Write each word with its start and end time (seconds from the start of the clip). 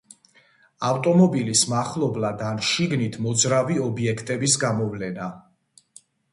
ავტომობილის 0.87 1.61
მახლობლად 1.73 2.41
ან 2.47 2.63
შიგნით 2.71 3.21
მოძრავი 3.27 3.79
ობიექტების 3.87 4.59
გამოვლენა. 4.67 5.33